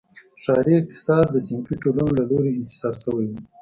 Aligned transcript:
ښاري 0.43 0.73
اقتصاد 0.77 1.25
د 1.31 1.35
صنفي 1.47 1.75
ټولنو 1.81 2.11
له 2.19 2.23
لوري 2.29 2.51
انحصار 2.55 2.93
شوی 3.03 3.25
و. 3.29 3.33